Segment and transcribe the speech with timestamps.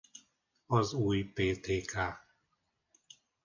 [0.65, 2.21] Az új Ptk.